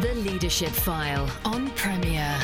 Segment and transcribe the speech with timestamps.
[0.00, 2.38] The Leadership File on Premier.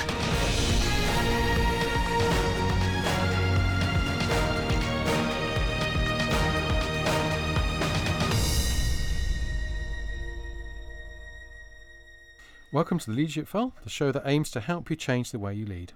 [12.71, 15.54] Welcome to the Leadership File, the show that aims to help you change the way
[15.54, 15.95] you lead.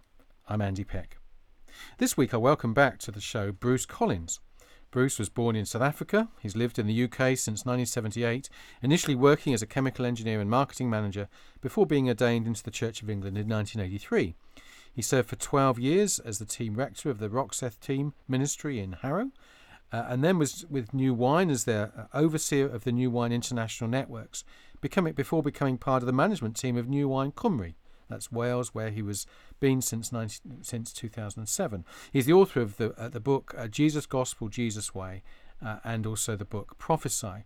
[0.48, 1.18] I'm Andy Peck.
[1.98, 4.40] This week I welcome back to the show Bruce Collins.
[4.90, 6.28] Bruce was born in South Africa.
[6.40, 8.48] He's lived in the UK since 1978,
[8.82, 11.28] initially working as a chemical engineer and marketing manager
[11.60, 14.34] before being ordained into the Church of England in 1983.
[14.92, 18.92] He served for 12 years as the team rector of the Roxeth team ministry in
[18.92, 19.30] Harrow,
[19.92, 23.32] uh, and then was with New Wine as their uh, overseer of the New Wine
[23.32, 24.44] International Networks,
[24.80, 27.74] becoming before becoming part of the management team of New Wine Cymru.
[28.10, 29.26] That's Wales, where he was
[29.60, 31.84] been since 19, since 2007.
[32.12, 35.22] He's the author of the uh, the book uh, Jesus Gospel, Jesus Way,
[35.64, 37.44] uh, and also the book Prophesy.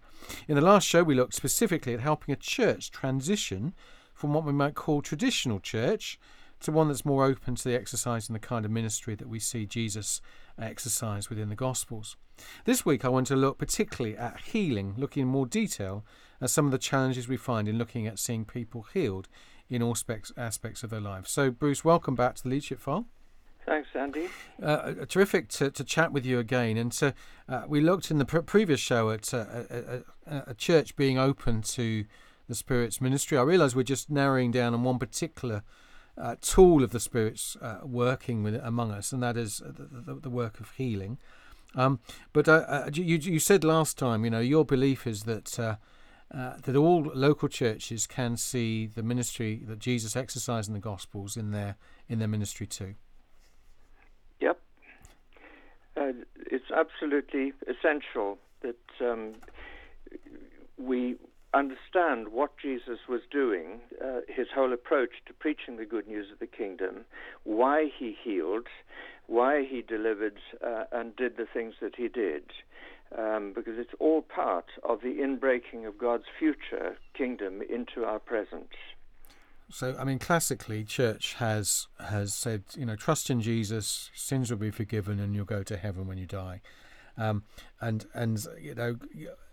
[0.49, 3.75] In the last show, we looked specifically at helping a church transition
[4.15, 6.19] from what we might call traditional church
[6.61, 9.39] to one that's more open to the exercise and the kind of ministry that we
[9.39, 10.21] see Jesus
[10.59, 12.17] exercise within the Gospels.
[12.65, 16.05] This week, I want to look particularly at healing, looking in more detail
[16.41, 19.29] at some of the challenges we find in looking at seeing people healed
[19.75, 21.31] in all specs, aspects of their lives.
[21.31, 23.07] So, Bruce, welcome back to the Leadership File.
[23.67, 24.29] Thanks, Andy.
[24.63, 26.77] Uh, uh, terrific to, to chat with you again.
[26.77, 27.13] And so
[27.49, 31.19] uh, we looked in the pre- previous show at uh, a, a, a, church being
[31.19, 32.05] open to
[32.47, 33.39] the Spirit's ministry.
[33.39, 35.63] I realise we're just narrowing down on one particular
[36.19, 40.21] uh, tool of the Spirit's uh, working with among us, and that is the, the,
[40.21, 41.19] the work of healing.
[41.75, 42.01] Um,
[42.33, 42.47] but
[42.95, 45.79] you, you said last time, you know, your belief is that
[46.33, 51.37] uh, that all local churches can see the ministry that Jesus exercised in the Gospels
[51.37, 51.77] in their
[52.09, 52.95] in their ministry too.
[54.41, 54.61] Yep,
[55.97, 56.13] uh,
[56.51, 59.35] it's absolutely essential that um,
[60.79, 61.17] we
[61.53, 66.41] understand what Jesus was doing, uh, his whole approach to preaching the good news of
[66.41, 67.05] the kingdom,
[67.45, 68.67] why he healed,
[69.27, 72.43] why he delivered uh, and did the things that he did
[73.19, 78.71] um, because it's all part of the inbreaking of God's future kingdom into our present.
[79.71, 84.59] So, I mean, classically, church has has said, you know, trust in Jesus, sins will
[84.59, 86.61] be forgiven, and you'll go to heaven when you die.
[87.17, 87.45] Um,
[87.81, 88.97] and and you know,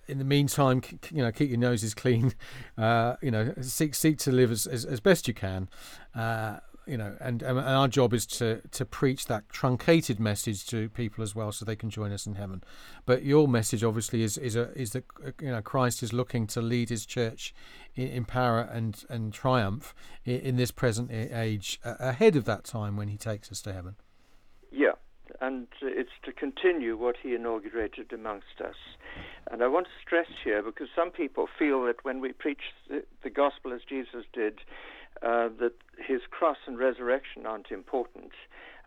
[0.08, 2.34] in the meantime, you know, keep your noses clean.
[2.78, 5.70] Uh, you know, seek seek to live as as, as best you can.
[6.16, 6.58] Uh,
[6.92, 11.24] you know, and, and our job is to to preach that truncated message to people
[11.24, 12.62] as well, so they can join us in heaven.
[13.06, 16.48] But your message, obviously, is is a, is that uh, you know Christ is looking
[16.48, 17.56] to lead His church
[17.96, 22.98] in, in power and and triumph in, in this present age, ahead of that time
[22.98, 23.96] when He takes us to heaven.
[24.70, 24.96] Yeah,
[25.40, 28.76] and it's to continue what he inaugurated amongst us.
[29.50, 33.04] And I want to stress here because some people feel that when we preach the,
[33.24, 34.60] the gospel as Jesus did,
[35.22, 38.32] uh, that his cross and resurrection aren't important.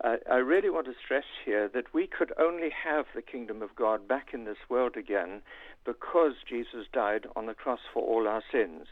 [0.03, 3.77] Uh, I really want to stress here that we could only have the kingdom of
[3.77, 5.41] God back in this world again
[5.85, 8.87] because Jesus died on the cross for all our sins.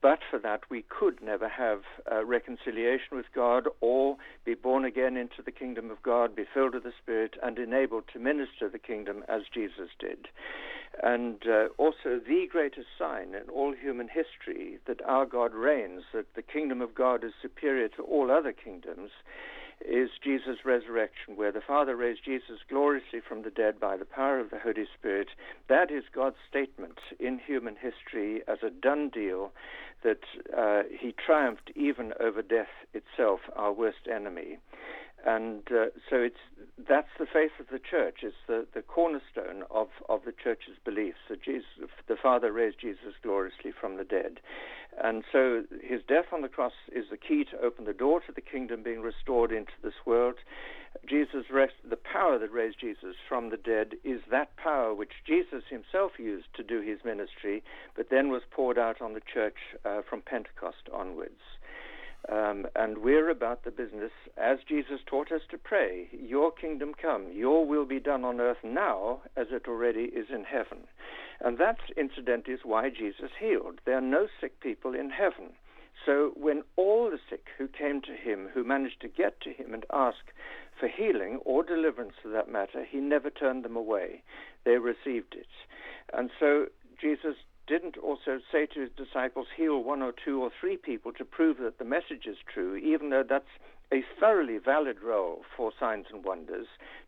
[0.00, 5.16] But for that, we could never have uh, reconciliation with God or be born again
[5.16, 8.78] into the kingdom of God, be filled with the Spirit, and enabled to minister the
[8.78, 10.28] kingdom as Jesus did.
[11.02, 16.34] And uh, also, the greatest sign in all human history that our God reigns, that
[16.34, 19.10] the kingdom of God is superior to all other kingdoms,
[19.86, 24.38] is Jesus' resurrection, where the Father raised Jesus gloriously from the dead by the power
[24.38, 25.28] of the Holy Spirit.
[25.68, 29.52] That is God's statement in human history as a done deal
[30.02, 30.20] that
[30.56, 34.58] uh, he triumphed even over death itself, our worst enemy.
[35.26, 36.36] And uh, so it's
[36.88, 38.18] that's the faith of the church.
[38.22, 41.66] It's the, the cornerstone of, of the church's beliefs that Jesus,
[42.06, 44.38] the Father raised Jesus gloriously from the dead.
[45.02, 48.32] And so his death on the cross is the key to open the door to
[48.32, 50.36] the kingdom being restored into this world.
[51.06, 55.64] Jesus rest, the power that raised Jesus from the dead is that power which Jesus
[55.68, 57.62] himself used to do his ministry,
[57.96, 61.40] but then was poured out on the church uh, from Pentecost onwards.
[62.30, 67.30] Um, and we're about the business, as Jesus taught us to pray, Your kingdom come,
[67.32, 70.86] Your will be done on earth now as it already is in heaven.
[71.40, 73.80] And that, incident, is why Jesus healed.
[73.84, 75.52] There are no sick people in heaven.
[76.04, 79.74] So when all the sick who came to him, who managed to get to him
[79.74, 80.18] and ask
[80.78, 84.22] for healing or deliverance for that matter, he never turned them away.
[84.64, 85.48] They received it.
[86.12, 86.66] And so
[87.00, 87.36] Jesus
[87.68, 91.58] didn't also say to his disciples, heal one or two or three people to prove
[91.58, 93.44] that the message is true, even though that's
[93.92, 96.66] a thoroughly valid role for signs and wonders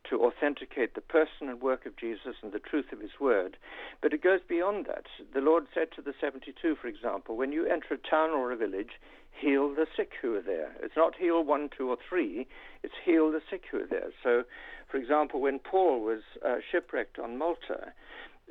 [0.09, 3.57] to authenticate the person and work of Jesus and the truth of his word.
[4.01, 5.05] But it goes beyond that.
[5.35, 8.57] The Lord said to the 72, for example, when you enter a town or a
[8.57, 8.93] village,
[9.33, 10.73] heal the sick who are there.
[10.83, 12.47] It's not heal one, two, or three,
[12.83, 14.11] it's heal the sick who are there.
[14.23, 14.45] So,
[14.91, 17.93] for example, when Paul was uh, shipwrecked on Malta,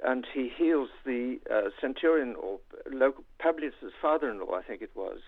[0.04, 2.60] and he heals the uh, centurion or
[2.92, 3.24] local,
[4.02, 5.20] father-in-law, I think it was,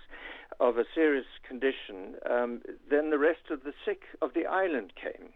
[0.59, 5.29] of a serious condition, um, then the rest of the sick of the island came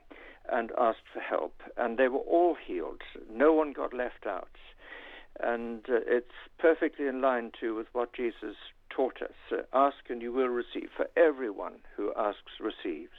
[0.51, 3.01] and asked for help, and they were all healed.
[3.31, 4.49] No one got left out.
[5.41, 8.55] And uh, it's perfectly in line, too, with what Jesus
[8.89, 9.33] taught us.
[9.51, 10.89] Uh, ask and you will receive.
[10.95, 13.11] For everyone who asks receives.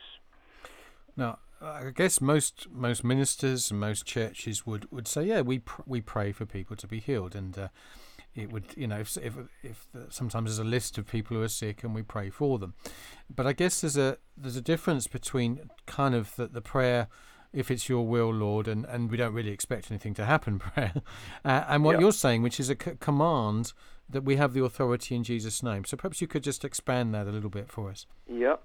[1.17, 5.83] Now, I guess most most ministers and most churches would, would say, yeah, we pr-
[5.87, 7.69] we pray for people to be healed, and uh,
[8.37, 11.43] it would you know if if, if the, sometimes there's a list of people who
[11.43, 12.75] are sick and we pray for them.
[13.35, 17.09] But i guess there's a there's a difference between kind of the, the prayer
[17.53, 20.93] if it's your will lord and and we don't really expect anything to happen prayer
[21.45, 23.73] uh, and what you're saying which is a c- command
[24.09, 27.27] that we have the authority in jesus name so perhaps you could just expand that
[27.27, 28.57] a little bit for us yeah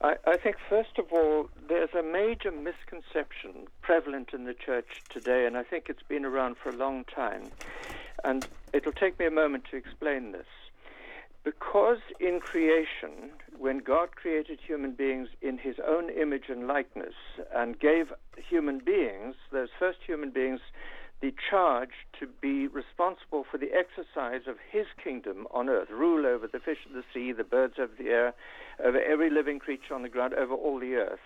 [0.00, 5.46] I, I think, first of all, there's a major misconception prevalent in the church today,
[5.46, 7.50] and I think it's been around for a long time.
[8.24, 10.46] And it'll take me a moment to explain this.
[11.44, 17.14] Because in creation, when God created human beings in his own image and likeness
[17.54, 20.60] and gave human beings, those first human beings,
[21.20, 26.46] the charge to be responsible for the exercise of his kingdom on earth, rule over
[26.46, 28.34] the fish of the sea, the birds of the air,
[28.84, 31.18] over every living creature on the ground, over all the earth.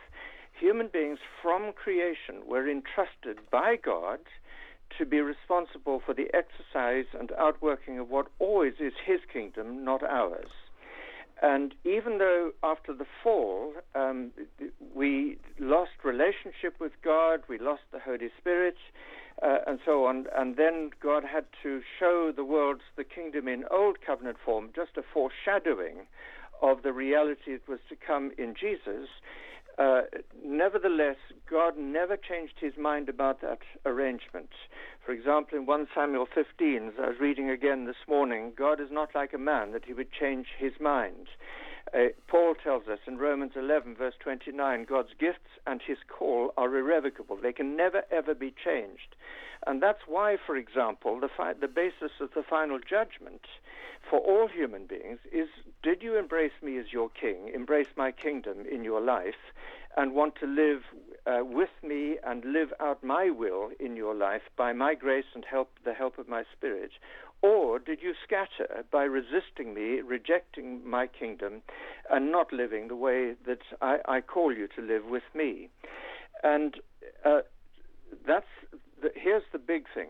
[0.59, 4.21] Human beings from creation were entrusted by God
[4.99, 10.03] to be responsible for the exercise and outworking of what always is his kingdom, not
[10.03, 10.51] ours.
[11.43, 14.31] And even though after the fall um,
[14.95, 18.77] we lost relationship with God, we lost the Holy Spirit,
[19.43, 23.65] uh, and so on, and then God had to show the world the kingdom in
[23.71, 26.07] Old Covenant form, just a foreshadowing
[26.61, 29.09] of the reality that was to come in Jesus.
[29.79, 30.03] Uh,
[30.45, 31.17] nevertheless,
[31.51, 34.51] God never changed his mind about that arrangement.
[35.05, 38.91] For example, in 1 Samuel 15, as I was reading again this morning, God is
[38.91, 41.27] not like a man that he would change his mind.
[41.93, 46.77] Uh, Paul tells us in Romans 11, verse 29, God's gifts and his call are
[46.77, 47.37] irrevocable.
[47.37, 49.17] They can never, ever be changed.
[49.67, 53.43] And that's why, for example, the, fi- the basis of the final judgment
[54.09, 55.49] for all human beings is
[55.83, 59.53] did you embrace me as your king, embrace my kingdom in your life,
[59.97, 60.83] and want to live
[61.27, 65.45] uh, with me and live out my will in your life by my grace and
[65.45, 66.93] help the help of my spirit?
[67.43, 71.63] Or did you scatter by resisting me, rejecting my kingdom,
[72.09, 75.69] and not living the way that I, I call you to live with me?
[76.45, 76.77] And
[77.25, 77.41] uh,
[78.27, 78.47] that's
[79.01, 80.09] the, here's the big thing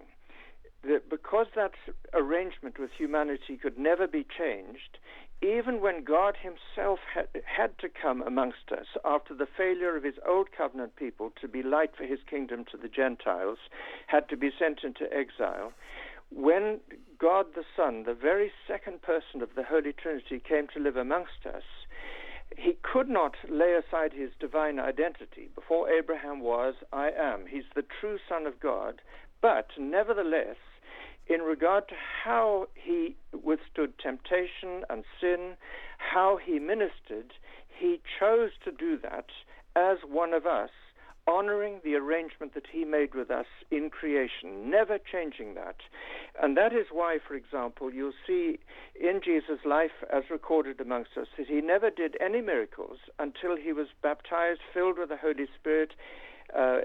[0.85, 1.73] that because that
[2.13, 4.99] arrangement with humanity could never be changed,
[5.43, 10.15] even when God Himself had, had, to come amongst us after the failure of His
[10.27, 13.59] old covenant people to be light for His kingdom to the Gentiles,
[14.07, 15.73] had to be sent into exile,
[16.31, 16.81] when
[17.19, 21.47] God the Son, the very second person of the Holy Trinity, came to live amongst
[21.47, 21.63] us,
[22.57, 25.49] he could not lay aside his divine identity.
[25.55, 27.47] Before Abraham was, I am.
[27.47, 29.01] He's the true Son of God.
[29.41, 30.57] But nevertheless,
[31.27, 35.57] in regard to how he withstood temptation and sin,
[35.99, 37.33] how he ministered,
[37.69, 39.27] he chose to do that
[39.75, 40.71] as one of us,
[41.27, 45.77] honoring the arrangement that he made with us in creation, never changing that.
[46.43, 48.59] And that is why, for example, you'll see
[49.01, 53.73] in Jesus' life, as recorded amongst us, that he never did any miracles until he
[53.73, 55.93] was baptized, filled with the Holy Spirit
[56.57, 56.79] uh,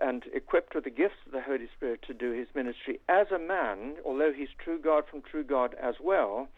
[0.00, 3.38] and equipped with the gifts of the Holy Spirit to do his ministry as a
[3.38, 6.48] man, although he's true God from true God as well,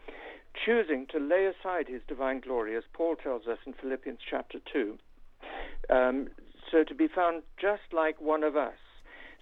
[0.64, 4.98] choosing to lay aside his divine glory, as Paul tells us in Philippians chapter 2.
[5.90, 6.28] Um,
[6.70, 8.74] so to be found just like one of us.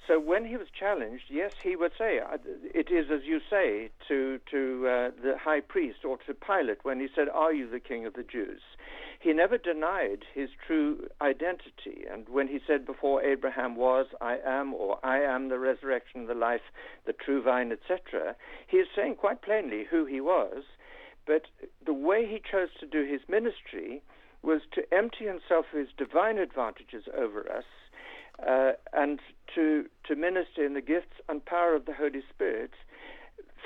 [0.07, 2.21] So when he was challenged, yes, he would say,
[2.63, 7.01] "It is as you say to to uh, the high priest or to Pilate when
[7.01, 8.63] he said, "Are you the king of the Jews?"
[9.19, 14.75] He never denied his true identity, and when he said, "Before Abraham was, I am,"
[14.75, 16.73] or "I am the resurrection, the life,
[17.05, 20.65] the true vine," etc., he is saying quite plainly who he was.
[21.25, 21.47] But
[21.85, 24.03] the way he chose to do his ministry
[24.43, 27.65] was to empty himself of his divine advantages over us
[28.39, 29.21] uh, and
[29.55, 32.73] to, to minister in the gifts and power of the Holy Spirit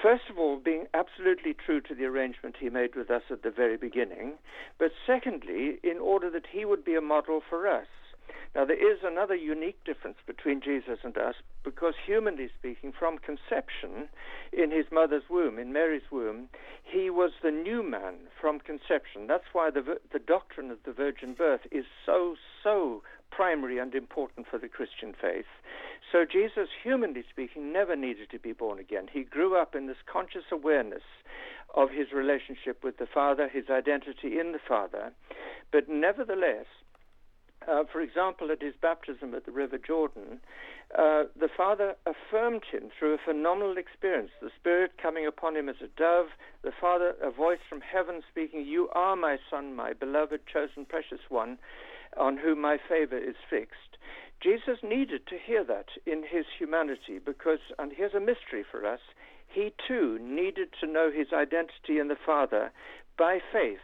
[0.03, 3.51] First of all, being absolutely true to the arrangement he made with us at the
[3.51, 4.39] very beginning,
[4.79, 7.87] but secondly, in order that he would be a model for us.
[8.55, 14.09] Now, there is another unique difference between Jesus and us because, humanly speaking, from conception
[14.53, 16.49] in his mother's womb, in Mary's womb,
[16.83, 19.27] he was the new man from conception.
[19.29, 24.47] That's why the, the doctrine of the virgin birth is so, so primary and important
[24.51, 25.47] for the Christian faith.
[26.11, 29.07] So, Jesus, humanly speaking, never needed to be born again.
[29.13, 31.03] He grew up in this conscious awareness
[31.75, 35.13] of his relationship with the Father, his identity in the Father.
[35.71, 36.67] But nevertheless,
[37.69, 40.41] uh, for example, at his baptism at the River Jordan,
[40.97, 44.31] uh, the Father affirmed him through a phenomenal experience.
[44.41, 46.29] The Spirit coming upon him as a dove,
[46.63, 51.21] the Father, a voice from heaven speaking, You are my Son, my beloved, chosen, precious
[51.29, 51.59] one,
[52.17, 53.97] on whom my favor is fixed.
[54.43, 59.01] Jesus needed to hear that in his humanity because, and here's a mystery for us,
[59.49, 62.71] he too needed to know his identity in the Father
[63.19, 63.81] by faith,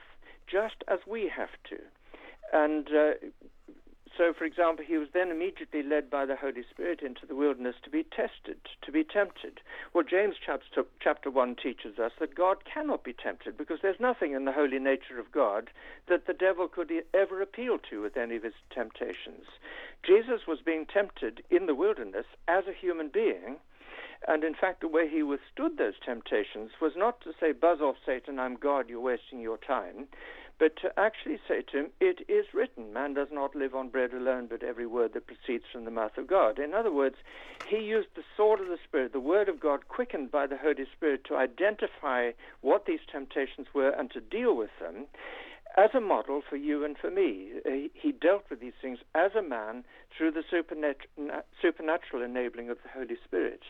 [0.46, 1.76] just as we have to.
[2.52, 3.10] And uh,
[4.16, 7.76] so, for example, he was then immediately led by the Holy Spirit into the wilderness
[7.82, 9.60] to be tested, to be tempted.
[9.92, 14.32] Well, James chapter, chapter 1 teaches us that God cannot be tempted because there's nothing
[14.32, 15.70] in the holy nature of God
[16.08, 19.44] that the devil could ever appeal to with any of his temptations.
[20.02, 23.56] Jesus was being tempted in the wilderness as a human being.
[24.26, 27.96] And in fact, the way he withstood those temptations was not to say, Buzz off,
[28.04, 30.08] Satan, I'm God, you're wasting your time
[30.58, 34.12] but to actually say to him, It is written, man does not live on bread
[34.12, 36.58] alone, but every word that proceeds from the mouth of God.
[36.58, 37.16] In other words,
[37.68, 40.86] he used the sword of the Spirit, the word of God, quickened by the Holy
[40.96, 45.06] Spirit, to identify what these temptations were and to deal with them
[45.76, 47.50] as a model for you and for me.
[47.94, 49.84] He dealt with these things as a man
[50.16, 50.42] through the
[51.60, 53.60] supernatural enabling of the Holy Spirit.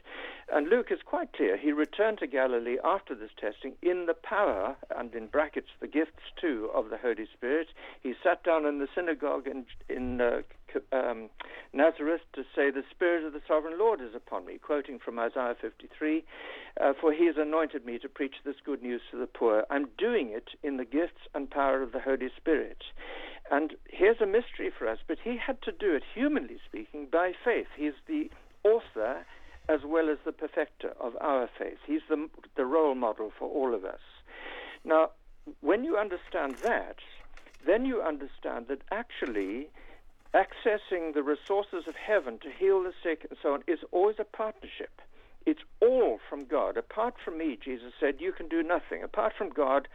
[0.53, 1.57] And Luke is quite clear.
[1.57, 6.23] He returned to Galilee after this testing in the power, and in brackets, the gifts
[6.41, 7.69] too, of the Holy Spirit.
[8.01, 10.43] He sat down in the synagogue in, in uh,
[10.93, 11.29] um,
[11.73, 15.57] Nazareth to say, The Spirit of the Sovereign Lord is upon me, quoting from Isaiah
[15.61, 16.25] 53,
[16.81, 19.65] uh, For he has anointed me to preach this good news to the poor.
[19.71, 22.83] I'm doing it in the gifts and power of the Holy Spirit.
[23.51, 27.33] And here's a mystery for us, but he had to do it, humanly speaking, by
[27.45, 27.69] faith.
[27.77, 28.31] He's the
[28.65, 29.25] author
[29.69, 31.79] as well as the perfecter of our faith.
[31.87, 34.01] He's the, the role model for all of us.
[34.85, 35.11] Now,
[35.61, 36.97] when you understand that,
[37.67, 39.69] then you understand that actually
[40.37, 44.25] accessing the resources of heaven to heal the sick and so on is always a
[44.25, 45.01] partnership.
[45.47, 46.77] It's all from God.
[46.77, 49.03] Apart from me, Jesus said, you can do nothing.
[49.03, 49.89] Apart from God,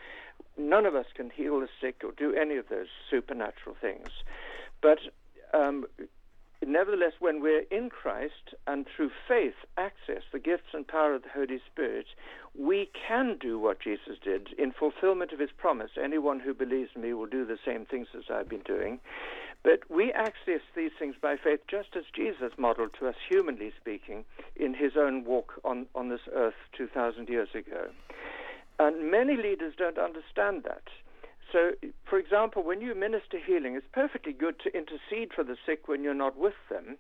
[0.58, 4.08] none of us can heal the sick or do any of those supernatural things.
[4.82, 5.00] But
[5.54, 5.86] um,
[6.66, 11.30] nevertheless, when we're in Christ and through faith access the gifts and power of the
[11.34, 12.06] Holy Spirit,
[12.58, 15.92] we can do what Jesus did in fulfillment of his promise.
[16.02, 19.00] Anyone who believes in me will do the same things as I've been doing.
[19.64, 24.26] But we access these things by faith just as Jesus modeled to us, humanly speaking,
[24.56, 27.90] in his own walk on, on this earth 2,000 years ago.
[28.80, 30.84] And many leaders don't understand that.
[31.52, 31.74] So,
[32.10, 36.02] for example, when you minister healing, it's perfectly good to intercede for the sick when
[36.02, 36.98] you're not with them.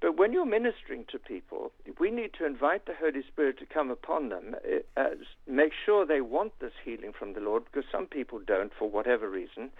[0.00, 3.90] But when you're ministering to people, we need to invite the Holy Spirit to come
[3.90, 4.56] upon them,
[4.96, 5.04] uh,
[5.46, 9.28] make sure they want this healing from the Lord, because some people don't for whatever
[9.28, 9.70] reason.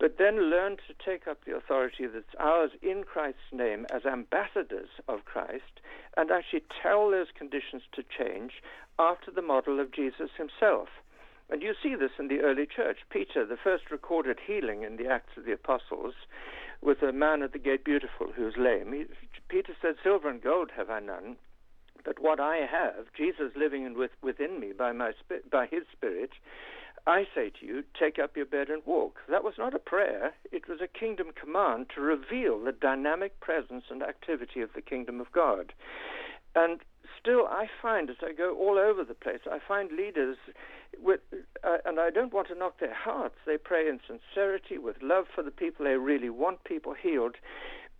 [0.00, 4.88] But then learn to take up the authority that's ours in Christ's name as ambassadors
[5.06, 5.80] of Christ
[6.16, 8.62] and actually tell those conditions to change
[8.98, 10.88] after the model of Jesus himself.
[11.50, 12.98] And you see this in the early church.
[13.10, 16.14] Peter, the first recorded healing in the Acts of the Apostles,
[16.80, 18.92] with a man at the gate beautiful who was lame.
[18.94, 19.04] He,
[19.48, 21.36] Peter said, Silver and gold have I none,
[22.04, 25.12] but what I have, Jesus living in with, within me by, my,
[25.50, 26.30] by his Spirit,
[27.06, 29.18] I say to you, take up your bed and walk.
[29.28, 33.84] That was not a prayer, it was a kingdom command to reveal the dynamic presence
[33.90, 35.72] and activity of the kingdom of God.
[36.54, 36.80] And
[37.20, 40.36] still, I find as I go all over the place, I find leaders
[40.98, 41.20] with,
[41.64, 43.36] uh, and I don't want to knock their hearts.
[43.46, 45.84] They pray in sincerity, with love for the people.
[45.84, 47.36] They really want people healed.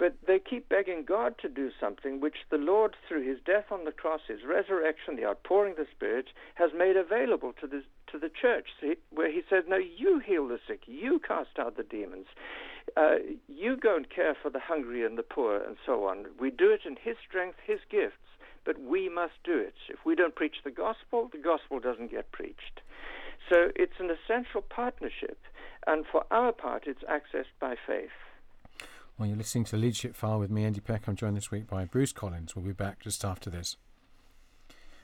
[0.00, 3.84] But they keep begging God to do something which the Lord, through his death on
[3.84, 8.18] the cross, his resurrection, the outpouring of the Spirit, has made available to the, to
[8.18, 8.68] the church,
[9.10, 12.28] where he says, No, you heal the sick, you cast out the demons,
[12.96, 13.16] uh,
[13.46, 16.24] you go and care for the hungry and the poor, and so on.
[16.40, 18.16] We do it in his strength, his gifts
[18.62, 19.72] but we must do it.
[19.88, 22.82] If we don't preach the gospel, the gospel doesn't get preached.
[23.48, 25.38] So it's an essential partnership,
[25.86, 28.10] and for our part, it's accessed by faith.
[29.20, 31.06] Well, you're listening to Leadership File with me, Andy Peck.
[31.06, 32.56] I'm joined this week by Bruce Collins.
[32.56, 33.76] We'll be back just after this.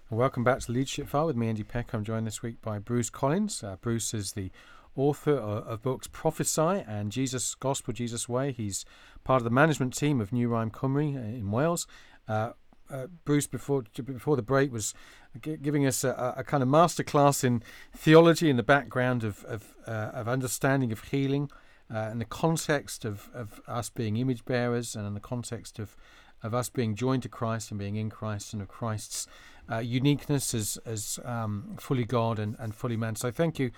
[0.09, 1.93] Welcome back to the Leadership File with me, Andy Peck.
[1.93, 3.63] I'm joined this week by Bruce Collins.
[3.63, 4.51] Uh, Bruce is the
[4.97, 8.53] author of, of, books Prophesy and Jesus Gospel, Jesus Way.
[8.53, 8.87] He's
[9.23, 11.87] part of the management team of New Wine Cymru uh, in Wales.
[12.27, 12.53] Uh,
[12.89, 14.95] uh, Bruce, before before the break, was
[15.43, 17.63] g- giving us a, a, kind of masterclass in
[17.95, 21.51] theology in the background of of, uh, of understanding of healing,
[21.95, 25.97] uh, in the context of, of us being image bearers, and in the context of
[26.43, 29.27] of us being joined to Christ and being in Christ, and of Christ's
[29.71, 33.17] uh, uniqueness as as um, fully God and, and fully man.
[33.17, 33.71] So thank you,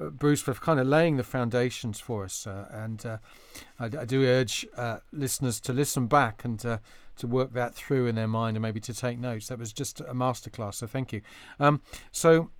[0.00, 2.46] uh, Bruce, for kind of laying the foundations for us.
[2.46, 3.18] Uh, and uh,
[3.78, 4.66] I, I, do urge
[5.12, 6.80] listeners to listen back and to
[7.26, 9.48] work that through in their mind and maybe to take notes.
[9.48, 10.74] That was just a masterclass.
[10.74, 11.22] So thank you.
[11.58, 11.80] Um,
[12.12, 12.50] so.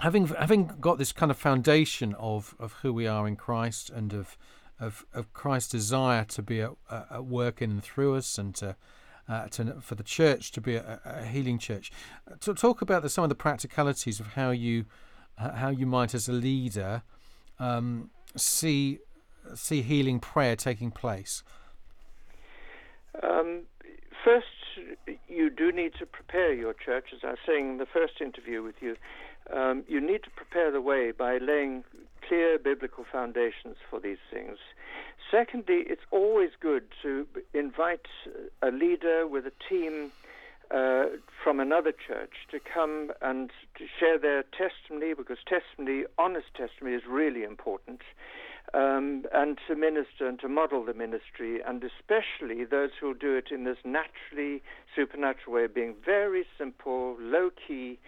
[0.00, 4.12] Having having got this kind of foundation of, of who we are in Christ and
[4.12, 4.36] of
[4.78, 8.76] of, of Christ's desire to be at, at work in and through us and to
[9.28, 11.92] uh, to, for the church to be a, a healing church.
[12.40, 14.86] To talk about the, some of the practicalities of how you
[15.38, 17.02] uh, how you might, as a leader,
[17.58, 18.98] um, see
[19.54, 21.42] see healing prayer taking place.
[23.22, 23.62] Um,
[24.24, 24.46] first,
[25.28, 28.62] you do need to prepare your church, as I was saying in the first interview
[28.62, 28.96] with you.
[29.54, 31.84] Um, you need to prepare the way by laying
[32.26, 34.58] clear biblical foundations for these things.
[35.30, 38.06] Secondly, it's always good to invite
[38.62, 40.12] a leader with a team
[40.70, 41.06] uh,
[41.42, 47.02] from another church to come and to share their testimony, because testimony, honest testimony, is
[47.08, 48.02] really important,
[48.72, 53.50] um, and to minister and to model the ministry, and especially those who do it
[53.50, 54.62] in this naturally
[54.94, 57.98] supernatural way, being very simple, low key,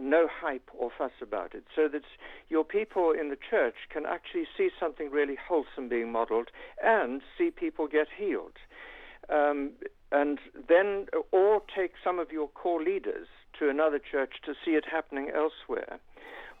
[0.00, 2.02] no hype or fuss about it, so that
[2.48, 6.48] your people in the church can actually see something really wholesome being modeled
[6.82, 8.52] and see people get healed.
[9.28, 9.70] Um,
[10.12, 13.26] and then, or take some of your core leaders
[13.58, 15.98] to another church to see it happening elsewhere.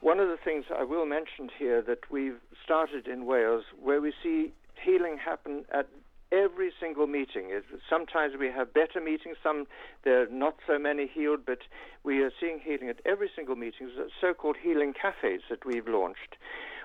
[0.00, 4.12] One of the things I will mention here that we've started in Wales, where we
[4.22, 5.88] see healing happen at
[6.34, 7.50] every single meeting.
[7.88, 9.66] Sometimes we have better meetings, some
[10.04, 11.60] there are not so many healed, but
[12.02, 13.90] we are seeing healing at every single meeting.
[14.20, 16.36] So-called healing cafes that we've launched,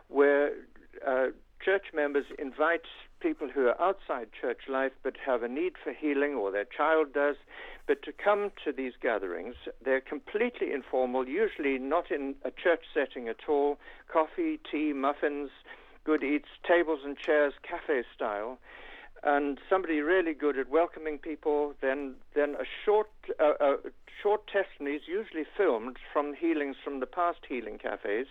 [0.07, 0.51] where
[1.05, 1.27] uh,
[1.63, 2.87] church members invite
[3.19, 7.13] people who are outside church life but have a need for healing, or their child
[7.13, 7.35] does,
[7.87, 9.55] but to come to these gatherings.
[9.83, 13.77] They're completely informal, usually not in a church setting at all.
[14.11, 15.49] Coffee, tea, muffins,
[16.05, 18.59] good eats, tables and chairs, cafe style
[19.23, 21.73] and somebody really good at welcoming people.
[21.81, 23.75] Then, then a short, uh, a
[24.21, 28.27] short testimony is usually filmed from healings from the past healing cafes,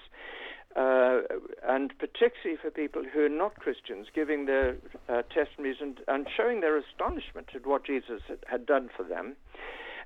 [0.77, 1.21] uh,
[1.67, 4.77] and particularly for people who are not Christians, giving their
[5.09, 9.37] uh, testimonies and, and showing their astonishment at what Jesus had, had done for them.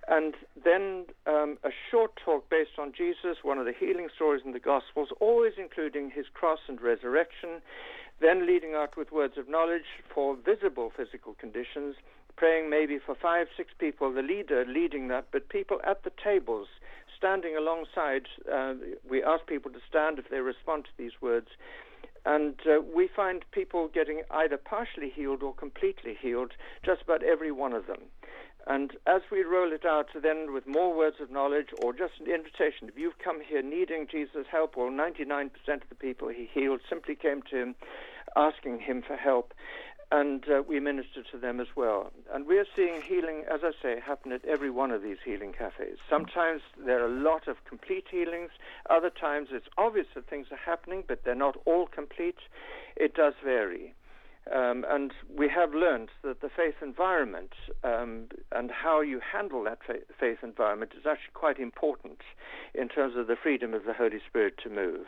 [0.08, 4.52] And then um, a short talk based on Jesus, one of the healing stories in
[4.52, 7.62] the Gospels, always including his cross and resurrection,
[8.20, 11.96] then leading out with words of knowledge for visible physical conditions,
[12.37, 16.68] praying maybe for five, six people, the leader leading that, but people at the tables
[17.16, 18.27] standing alongside.
[18.53, 18.75] Uh,
[19.09, 21.48] we ask people to stand if they respond to these words.
[22.25, 26.53] And uh, we find people getting either partially healed or completely healed,
[26.85, 28.03] just about every one of them.
[28.66, 32.27] And as we roll it out, then with more words of knowledge or just an
[32.33, 36.81] invitation, if you've come here needing Jesus' help, well, 99% of the people he healed
[36.88, 37.75] simply came to him
[38.37, 39.53] asking him for help.
[40.11, 42.12] And uh, we minister to them as well.
[42.33, 45.96] And we're seeing healing, as I say, happen at every one of these healing cafes.
[46.09, 48.51] Sometimes there are a lot of complete healings.
[48.90, 52.37] Other times it's obvious that things are happening, but they're not all complete.
[52.94, 53.94] It does vary.
[54.50, 57.52] Um, and we have learned that the faith environment
[57.85, 59.78] um, and how you handle that
[60.18, 62.18] faith environment is actually quite important
[62.74, 65.07] in terms of the freedom of the Holy Spirit to move.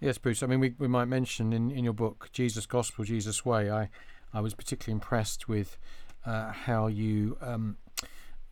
[0.00, 0.42] Yes, Bruce.
[0.42, 3.88] I mean, we, we might mention in, in your book, Jesus Gospel, Jesus Way, I,
[4.34, 5.78] I was particularly impressed with
[6.26, 7.78] uh, how you um,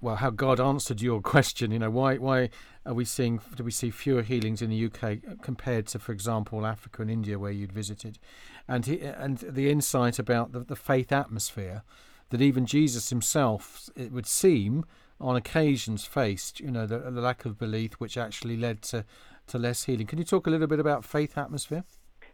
[0.01, 1.71] well, how God answered your question.
[1.71, 2.51] You know, why why
[2.87, 6.13] are we seeing do we see fewer healings in the UK uh, compared to, for
[6.13, 8.19] example, Africa and India where you'd visited,
[8.67, 11.83] and he, and the insight about the, the faith atmosphere
[12.31, 14.85] that even Jesus himself, it would seem,
[15.21, 16.61] on occasions faced.
[16.61, 19.05] You know, the, the lack of belief, which actually led to
[19.49, 20.07] to less healing.
[20.07, 21.85] Can you talk a little bit about faith atmosphere?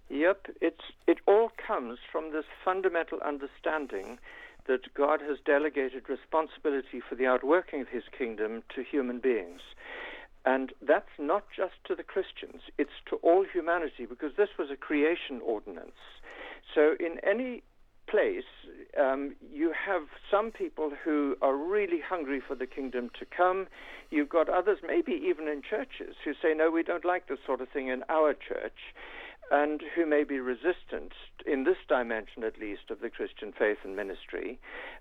[0.08, 4.18] Yep, it's it all comes from this fundamental understanding
[4.68, 9.60] that God has delegated responsibility for the outworking of his kingdom to human beings.
[10.44, 14.76] And that's not just to the Christians, it's to all humanity because this was a
[14.76, 15.98] creation ordinance.
[16.72, 17.62] So, in any
[18.06, 18.44] place,
[18.98, 23.66] um, you have some people who are really hungry for the kingdom to come.
[24.10, 27.60] You've got others, maybe even in churches, who say, no, we don't like this sort
[27.60, 28.94] of thing in our church,
[29.50, 31.12] and who may be resistant,
[31.46, 34.58] in this dimension at least, of the Christian faith and ministry.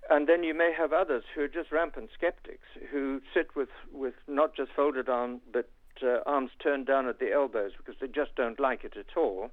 [0.10, 4.14] And then you may have others who are just rampant skeptics, who sit with, with
[4.28, 5.70] not just folded arms, but
[6.04, 9.50] uh, arms turned down at the elbows because they just don't like it at all.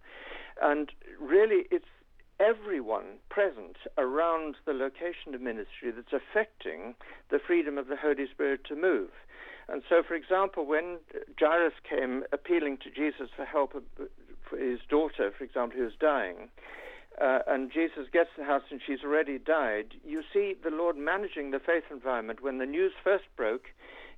[0.61, 1.87] And really, it's
[2.40, 6.94] everyone present around the location of ministry that's affecting
[7.31, 9.11] the freedom of the Holy Spirit to move.
[9.68, 10.98] And so, for example, when
[11.38, 13.74] Jairus came appealing to Jesus for help
[14.58, 16.48] his daughter, for example, who's dying,
[17.20, 20.96] uh, and Jesus gets to the house and she's already died, you see the Lord
[20.96, 22.42] managing the faith environment.
[22.42, 23.66] When the news first broke,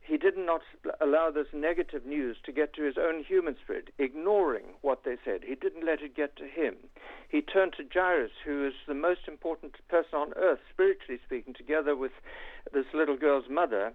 [0.06, 0.60] he did not
[1.00, 5.40] allow this negative news to get to his own human spirit, ignoring what they said.
[5.44, 6.76] He didn't let it get to him.
[7.28, 11.96] He turned to Jairus, who is the most important person on earth, spiritually speaking, together
[11.96, 12.12] with
[12.72, 13.92] this little girl's mother,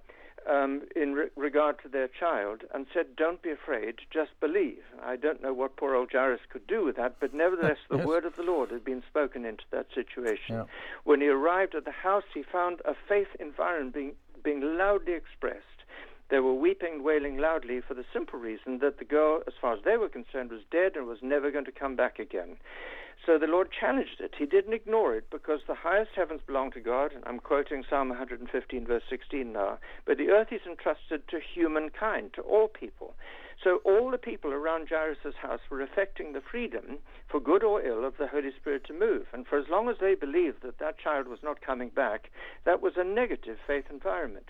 [0.49, 4.81] um, in re- regard to their child, and said, Don't be afraid, just believe.
[5.03, 8.07] I don't know what poor old Jairus could do with that, but nevertheless, the Yes.
[8.07, 10.55] word of the Lord had been spoken into that situation.
[10.55, 10.63] Yeah.
[11.03, 15.63] When he arrived at the house, he found a faith environment being, being loudly expressed.
[16.29, 19.73] They were weeping and wailing loudly for the simple reason that the girl, as far
[19.73, 22.57] as they were concerned, was dead and was never going to come back again.
[23.25, 24.35] So the Lord challenged it.
[24.37, 27.11] He didn't ignore it because the highest heavens belong to God.
[27.13, 29.77] And I'm quoting Psalm 115, verse 16 now.
[30.05, 33.13] But the earth is entrusted to humankind, to all people.
[33.61, 38.05] So all the people around Jairus' house were affecting the freedom, for good or ill,
[38.05, 39.27] of the Holy Spirit to move.
[39.33, 42.31] And for as long as they believed that that child was not coming back,
[42.63, 44.47] that was a negative faith environment.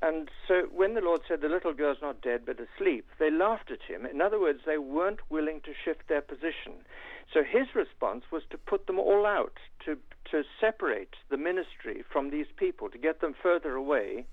[0.00, 3.70] And so when the Lord said the little girl's not dead but asleep, they laughed
[3.70, 4.06] at him.
[4.06, 6.84] In other words, they weren't willing to shift their position.
[7.32, 9.98] So his response was to put them all out, to,
[10.30, 14.24] to separate the ministry from these people, to get them further away.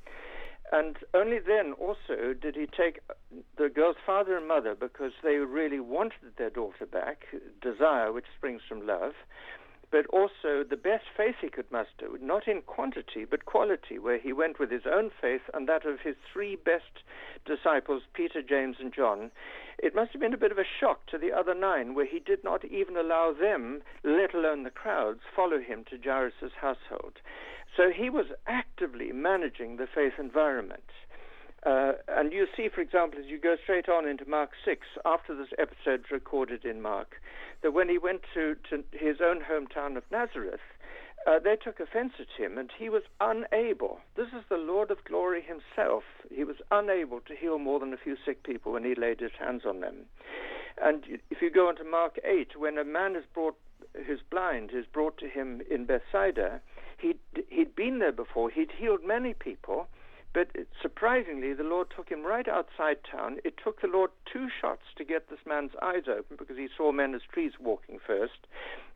[0.71, 2.99] And only then also did he take
[3.57, 7.25] the girl's father and mother because they really wanted their daughter back,
[7.61, 9.13] desire which springs from love,
[9.95, 14.33] but also the best faith he could muster, not in quantity but quality, where he
[14.33, 16.99] went with his own faith and that of his three best
[17.45, 19.31] disciples, Peter, James, and John.
[19.77, 22.19] It must have been a bit of a shock to the other nine, where he
[22.19, 27.21] did not even allow them, let alone the crowds, follow him to Jairus' household.
[27.77, 30.91] So he was actively managing the faith environment.
[31.65, 35.35] Uh, and you see, for example, as you go straight on into Mark 6, after
[35.35, 37.15] this episode recorded in Mark,
[37.63, 40.59] that when he went to, to his own hometown of Nazareth,
[41.25, 43.99] uh, they took offense at him, and he was unable.
[44.15, 46.03] This is the Lord of glory himself.
[46.31, 49.31] He was unable to heal more than a few sick people when he laid his
[49.39, 50.05] hands on them.
[50.79, 53.57] And if you go on to Mark 8, when a man is brought,
[54.05, 56.61] who's blind, is brought to him in Bethsaida,
[56.99, 57.17] he'd,
[57.49, 59.87] he'd been there before, he'd healed many people,
[60.35, 60.49] but
[60.81, 63.37] surprisingly, the Lord took him right outside town.
[63.45, 66.91] It took the Lord two shots to get this man's eyes open because he saw
[66.91, 68.45] men as trees walking first.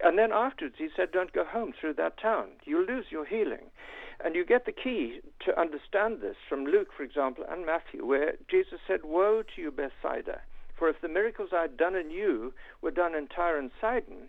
[0.04, 2.49] And then afterwards, he said, Don't go home through that town.
[2.65, 3.71] You'll lose your healing.
[4.19, 8.34] And you get the key to understand this from Luke, for example, and Matthew, where
[8.52, 10.41] Jesus said, Woe to you, Bethsaida!
[10.78, 14.28] For if the miracles I had done in you were done in Tyre and Sidon,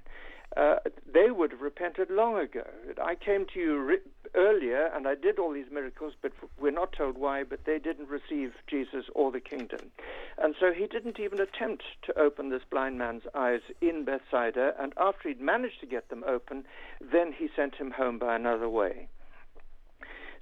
[0.56, 0.76] uh,
[1.12, 2.66] they would have repented long ago.
[3.02, 3.98] I came to you
[4.34, 8.08] earlier and I did all these miracles, but we're not told why, but they didn't
[8.08, 9.92] receive Jesus or the kingdom.
[10.38, 14.92] And so he didn't even attempt to open this blind man's eyes in Bethsaida, and
[14.96, 16.64] after he'd managed to get them open,
[17.00, 19.08] then he sent him home by another way.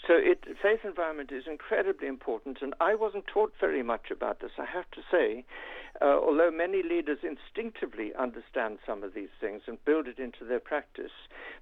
[0.07, 4.53] So it, faith environment is incredibly important, and I wasn't taught very much about this,
[4.57, 5.45] I have to say,
[6.01, 10.61] uh, although many leaders instinctively understand some of these things and build it into their
[10.61, 11.13] practice.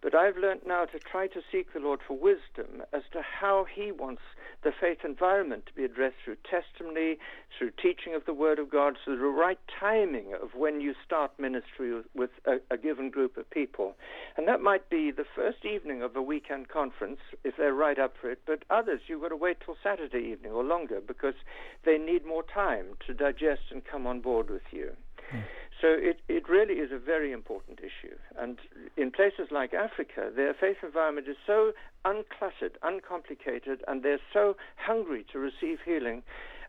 [0.02, 3.64] But I've learned now to try to seek the Lord for wisdom as to how
[3.64, 4.22] He wants
[4.62, 7.18] the faith environment to be addressed through testimony,
[7.56, 11.38] through teaching of the Word of God, through the right timing of when you start
[11.38, 13.94] ministry with, with a, a given group of people.
[14.36, 18.14] And that might be the first evening of a weekend conference, if they're right up
[18.20, 21.34] for it, but others you've got to wait till Saturday evening or longer because
[21.84, 24.90] they need more time to digest and come on board with you.
[25.30, 25.46] Hmm.
[25.80, 28.16] So it, it really is a very important issue.
[28.38, 28.58] And
[28.96, 31.72] in places like Africa, their faith environment is so
[32.04, 36.22] uncluttered, uncomplicated, and they're so hungry to receive healing.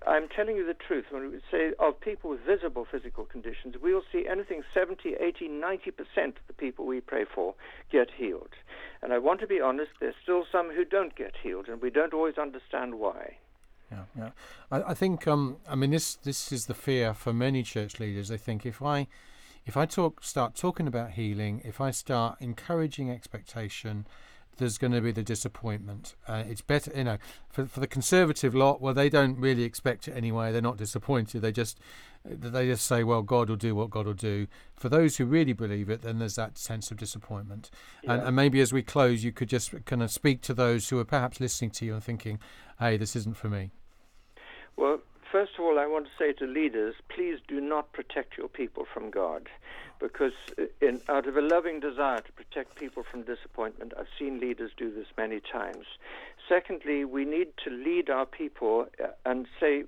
[0.06, 1.06] I'm telling you the truth.
[1.10, 6.28] When we say of people with visible physical conditions, we'll see anything 70, 80, 90%
[6.28, 7.56] of the people we pray for
[7.92, 8.54] get healed.
[9.02, 11.90] And I want to be honest, there's still some who don't get healed, and we
[11.90, 13.38] don't always understand why.
[13.92, 14.30] Yeah, yeah.
[14.72, 18.28] I, I think um, I mean this this is the fear for many church leaders.
[18.28, 19.08] They think if I
[19.68, 24.08] if I talk, start talking about healing, if I start encouraging expectation,
[24.58, 26.16] there's going to be the disappointment.
[26.26, 27.18] Uh, it's better, you know,
[27.50, 28.82] for for the conservative lot.
[28.82, 30.52] Well, they don't really expect it anyway.
[30.52, 31.42] They're not disappointed.
[31.42, 31.80] They just
[32.24, 34.48] they just say, well, God will do what God will do.
[34.76, 37.70] For those who really believe it, then there's that sense of disappointment.
[38.04, 38.14] Yeah.
[38.14, 41.00] And, and maybe as we close, you could just kind of speak to those who
[41.00, 42.40] are perhaps listening to you and thinking,
[42.80, 43.72] hey, this isn't for me.
[44.76, 45.00] Well,
[45.32, 48.86] first of all, I want to say to leaders, please do not protect your people
[48.92, 49.50] from God.
[50.00, 50.34] Because
[50.80, 54.94] in, out of a loving desire to protect people from disappointment, I've seen leaders do
[54.94, 55.86] this many times.
[56.48, 59.86] Secondly, we need to lead our people uh, and say,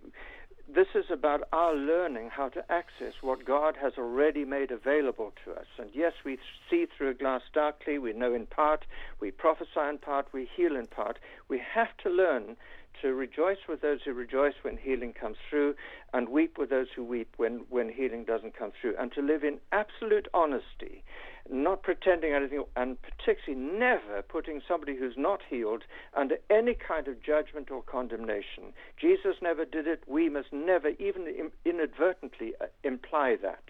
[0.73, 5.51] this is about our learning how to access what God has already made available to
[5.51, 5.65] us.
[5.79, 6.37] And yes, we
[6.69, 8.85] see through a glass darkly, we know in part,
[9.19, 11.17] we prophesy in part, we heal in part.
[11.47, 12.55] We have to learn
[13.01, 15.75] to rejoice with those who rejoice when healing comes through,
[16.13, 19.43] and weep with those who weep when, when healing doesn't come through, and to live
[19.43, 21.03] in absolute honesty,
[21.49, 25.83] not pretending anything, and particularly never putting somebody who's not healed
[26.15, 28.73] under any kind of judgment or condemnation.
[28.99, 30.03] Jesus never did it.
[30.07, 33.63] We must never, even inadvertently, uh, imply that.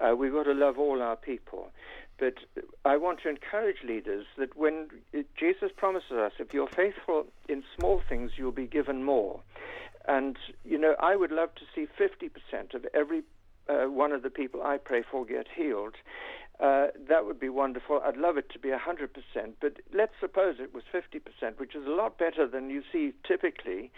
[0.00, 1.70] Uh, we've got to love all our people.
[2.18, 2.34] But
[2.84, 4.88] I want to encourage leaders that when
[5.38, 9.40] Jesus promises us, if you're faithful in small things, you'll be given more.
[10.06, 13.22] And, you know, I would love to see 50% of every
[13.68, 15.94] uh, one of the people I pray for get healed.
[16.60, 18.02] Uh, that would be wonderful.
[18.04, 19.08] I'd love it to be 100%,
[19.60, 23.90] but let's suppose it was 50%, which is a lot better than you see typically.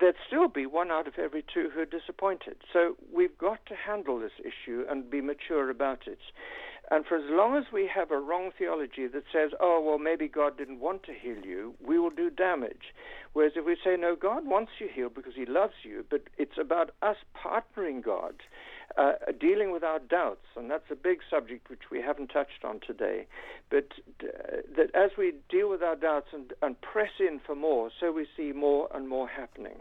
[0.00, 2.56] There'd still be one out of every two who are disappointed.
[2.72, 6.18] So we've got to handle this issue and be mature about it.
[6.90, 10.28] And for as long as we have a wrong theology that says, oh, well, maybe
[10.28, 12.92] God didn't want to heal you, we will do damage.
[13.32, 16.58] Whereas if we say, no, God wants you healed because he loves you, but it's
[16.60, 18.34] about us partnering God,
[18.96, 22.80] uh, dealing with our doubts, and that's a big subject which we haven't touched on
[22.86, 23.26] today.
[23.70, 23.88] But
[24.22, 28.12] uh, that as we deal with our doubts and, and press in for more, so
[28.12, 29.80] we see more and more happening.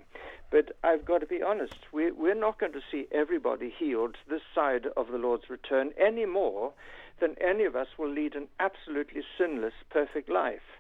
[0.50, 4.42] But I've got to be honest, we, we're not going to see everybody healed this
[4.54, 6.74] side of the Lord's return any more
[7.20, 10.80] than any of us will lead an absolutely sinless, perfect life.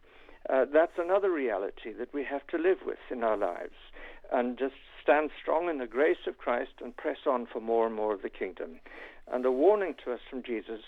[0.49, 3.75] Uh, that's another reality that we have to live with in our lives
[4.31, 7.95] and just stand strong in the grace of Christ and press on for more and
[7.95, 8.79] more of the kingdom.
[9.31, 10.81] And a warning to us from Jesus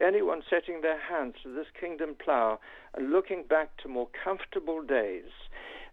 [0.00, 2.58] anyone setting their hands to this kingdom plow
[2.94, 5.30] and looking back to more comfortable days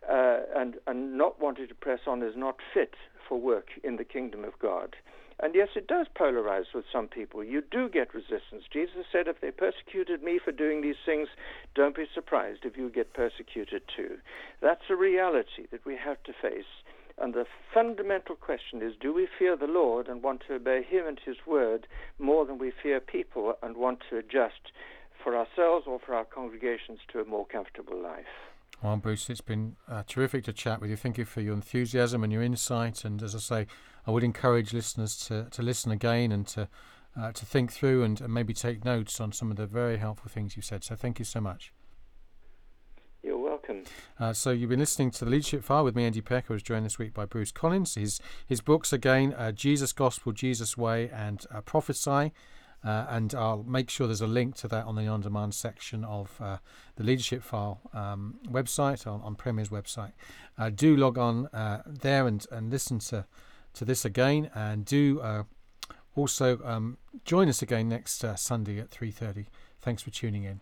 [0.10, 2.96] uh, and, and not wanting to press on is not fit
[3.28, 4.96] for work in the kingdom of God.
[5.42, 7.44] And yes, it does polarize with some people.
[7.44, 8.64] You do get resistance.
[8.72, 11.30] Jesus said, if they persecuted me for doing these things,
[11.74, 14.18] don't be surprised if you get persecuted too.
[14.62, 16.70] That's a reality that we have to face.
[17.18, 21.08] And the fundamental question is do we fear the Lord and want to obey Him
[21.08, 21.88] and His word
[22.20, 24.72] more than we fear people and want to adjust
[25.24, 28.26] for ourselves or for our congregations to a more comfortable life?
[28.82, 30.96] Well, Bruce, it's been uh, terrific to chat with you.
[30.96, 33.06] Thank you for your enthusiasm and your insight.
[33.06, 33.68] And as I say,
[34.06, 36.68] I would encourage listeners to, to listen again and to
[37.20, 40.30] uh, to think through and, and, maybe take notes on some of the very helpful
[40.30, 40.82] things you said.
[40.82, 41.74] So thank you so much.
[43.22, 43.84] You're welcome.
[44.18, 46.46] Uh, so you've been listening to the Leadership File with me, Andy Peck.
[46.50, 47.96] I was joined this week by Bruce Collins.
[47.96, 52.32] His his books again, uh, Jesus Gospel, Jesus Way, and uh, Prophesy.
[52.84, 56.04] Uh, and I'll make sure there's a link to that on the on demand section
[56.04, 56.58] of uh,
[56.96, 60.14] the Leadership File um, website, on, on Premier's website.
[60.58, 63.26] Uh, do log on uh, there and, and listen to,
[63.74, 65.44] to this again, and do uh,
[66.16, 69.48] also um, join us again next uh, Sunday at 3.30.
[69.82, 70.62] Thanks for tuning in.